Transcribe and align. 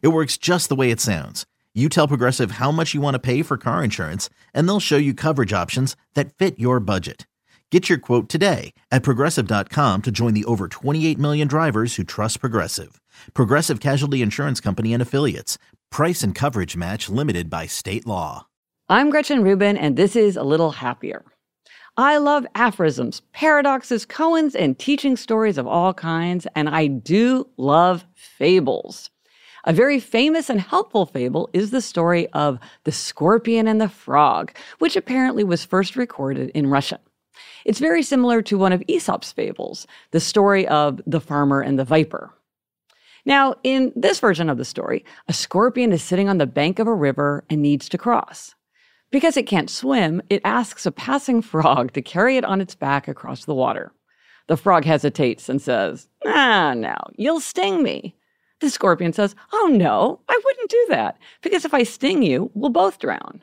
It 0.00 0.08
works 0.08 0.36
just 0.36 0.68
the 0.68 0.76
way 0.76 0.90
it 0.90 1.00
sounds. 1.00 1.46
You 1.74 1.88
tell 1.88 2.06
Progressive 2.06 2.52
how 2.52 2.70
much 2.70 2.94
you 2.94 3.00
want 3.00 3.14
to 3.14 3.18
pay 3.18 3.42
for 3.42 3.56
car 3.56 3.82
insurance, 3.82 4.28
and 4.52 4.68
they'll 4.68 4.78
show 4.78 4.98
you 4.98 5.14
coverage 5.14 5.52
options 5.52 5.96
that 6.14 6.34
fit 6.34 6.58
your 6.58 6.80
budget. 6.80 7.26
Get 7.70 7.88
your 7.88 7.96
quote 7.96 8.28
today 8.28 8.74
at 8.90 9.02
progressive.com 9.02 10.02
to 10.02 10.10
join 10.10 10.34
the 10.34 10.44
over 10.44 10.68
28 10.68 11.18
million 11.18 11.48
drivers 11.48 11.94
who 11.94 12.04
trust 12.04 12.40
Progressive. 12.40 13.00
Progressive 13.32 13.80
Casualty 13.80 14.20
Insurance 14.20 14.60
Company 14.60 14.92
and 14.92 15.00
Affiliates. 15.00 15.56
Price 15.90 16.22
and 16.22 16.34
coverage 16.34 16.76
match 16.76 17.08
limited 17.08 17.48
by 17.48 17.64
state 17.64 18.06
law. 18.06 18.46
I'm 18.90 19.08
Gretchen 19.08 19.42
Rubin, 19.42 19.78
and 19.78 19.96
this 19.96 20.14
is 20.16 20.36
A 20.36 20.42
Little 20.42 20.72
Happier. 20.72 21.24
I 21.96 22.18
love 22.18 22.46
aphorisms, 22.54 23.22
paradoxes, 23.32 24.04
koans, 24.04 24.54
and 24.54 24.78
teaching 24.78 25.16
stories 25.16 25.56
of 25.56 25.66
all 25.66 25.94
kinds, 25.94 26.46
and 26.54 26.68
I 26.68 26.88
do 26.88 27.48
love 27.56 28.04
fables. 28.14 29.08
A 29.64 29.72
very 29.72 30.00
famous 30.00 30.50
and 30.50 30.60
helpful 30.60 31.06
fable 31.06 31.48
is 31.52 31.70
the 31.70 31.80
story 31.80 32.26
of 32.28 32.58
the 32.82 32.90
scorpion 32.90 33.68
and 33.68 33.80
the 33.80 33.88
frog, 33.88 34.52
which 34.80 34.96
apparently 34.96 35.44
was 35.44 35.64
first 35.64 35.94
recorded 35.94 36.50
in 36.50 36.66
Russian. 36.66 36.98
It's 37.64 37.78
very 37.78 38.02
similar 38.02 38.42
to 38.42 38.58
one 38.58 38.72
of 38.72 38.82
Aesop's 38.88 39.30
fables, 39.30 39.86
the 40.10 40.18
story 40.18 40.66
of 40.66 41.00
the 41.06 41.20
farmer 41.20 41.60
and 41.60 41.78
the 41.78 41.84
viper. 41.84 42.34
Now, 43.24 43.54
in 43.62 43.92
this 43.94 44.18
version 44.18 44.50
of 44.50 44.58
the 44.58 44.64
story, 44.64 45.04
a 45.28 45.32
scorpion 45.32 45.92
is 45.92 46.02
sitting 46.02 46.28
on 46.28 46.38
the 46.38 46.46
bank 46.46 46.80
of 46.80 46.88
a 46.88 46.94
river 46.94 47.44
and 47.48 47.62
needs 47.62 47.88
to 47.90 47.98
cross. 47.98 48.56
Because 49.12 49.36
it 49.36 49.46
can't 49.46 49.70
swim, 49.70 50.22
it 50.28 50.40
asks 50.44 50.86
a 50.86 50.90
passing 50.90 51.40
frog 51.40 51.92
to 51.92 52.02
carry 52.02 52.36
it 52.36 52.44
on 52.44 52.60
its 52.60 52.74
back 52.74 53.06
across 53.06 53.44
the 53.44 53.54
water. 53.54 53.92
The 54.48 54.56
frog 54.56 54.84
hesitates 54.84 55.48
and 55.48 55.62
says, 55.62 56.08
Ah, 56.26 56.74
now, 56.76 57.10
you'll 57.14 57.40
sting 57.40 57.84
me. 57.84 58.16
The 58.62 58.70
scorpion 58.70 59.12
says, 59.12 59.34
Oh 59.52 59.68
no, 59.72 60.20
I 60.28 60.40
wouldn't 60.44 60.70
do 60.70 60.86
that, 60.90 61.18
because 61.40 61.64
if 61.64 61.74
I 61.74 61.82
sting 61.82 62.22
you, 62.22 62.48
we'll 62.54 62.70
both 62.70 63.00
drown. 63.00 63.42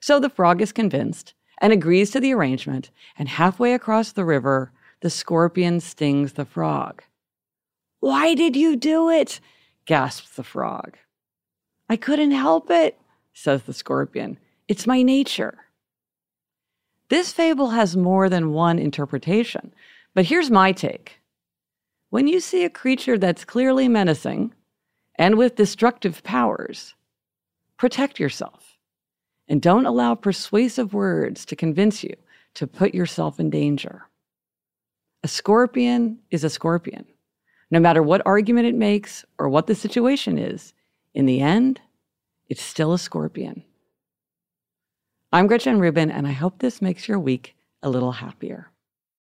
So 0.00 0.20
the 0.20 0.30
frog 0.30 0.62
is 0.62 0.70
convinced 0.70 1.34
and 1.60 1.72
agrees 1.72 2.12
to 2.12 2.20
the 2.20 2.32
arrangement, 2.32 2.90
and 3.18 3.28
halfway 3.28 3.74
across 3.74 4.12
the 4.12 4.24
river, 4.24 4.70
the 5.00 5.10
scorpion 5.10 5.80
stings 5.80 6.34
the 6.34 6.44
frog. 6.44 7.02
Why 7.98 8.34
did 8.34 8.54
you 8.54 8.76
do 8.76 9.10
it? 9.10 9.40
gasps 9.84 10.30
the 10.30 10.44
frog. 10.44 10.96
I 11.88 11.96
couldn't 11.96 12.30
help 12.30 12.70
it, 12.70 13.00
says 13.32 13.64
the 13.64 13.72
scorpion. 13.72 14.38
It's 14.68 14.86
my 14.86 15.02
nature. 15.02 15.58
This 17.08 17.32
fable 17.32 17.70
has 17.70 17.96
more 17.96 18.28
than 18.28 18.52
one 18.52 18.78
interpretation, 18.78 19.74
but 20.14 20.26
here's 20.26 20.52
my 20.52 20.70
take. 20.70 21.18
When 22.12 22.26
you 22.26 22.40
see 22.40 22.62
a 22.62 22.68
creature 22.68 23.16
that's 23.16 23.42
clearly 23.42 23.88
menacing 23.88 24.52
and 25.14 25.38
with 25.38 25.56
destructive 25.56 26.22
powers, 26.22 26.94
protect 27.78 28.20
yourself 28.20 28.76
and 29.48 29.62
don't 29.62 29.86
allow 29.86 30.14
persuasive 30.14 30.92
words 30.92 31.46
to 31.46 31.56
convince 31.56 32.04
you 32.04 32.14
to 32.52 32.66
put 32.66 32.94
yourself 32.94 33.40
in 33.40 33.48
danger. 33.48 34.08
A 35.22 35.28
scorpion 35.28 36.18
is 36.30 36.44
a 36.44 36.50
scorpion. 36.50 37.06
No 37.70 37.80
matter 37.80 38.02
what 38.02 38.20
argument 38.26 38.66
it 38.66 38.74
makes 38.74 39.24
or 39.38 39.48
what 39.48 39.66
the 39.66 39.74
situation 39.74 40.36
is, 40.36 40.74
in 41.14 41.24
the 41.24 41.40
end, 41.40 41.80
it's 42.50 42.60
still 42.60 42.92
a 42.92 42.98
scorpion. 42.98 43.64
I'm 45.32 45.46
Gretchen 45.46 45.80
Rubin, 45.80 46.10
and 46.10 46.26
I 46.26 46.32
hope 46.32 46.58
this 46.58 46.82
makes 46.82 47.08
your 47.08 47.18
week 47.18 47.56
a 47.82 47.88
little 47.88 48.12
happier. 48.12 48.68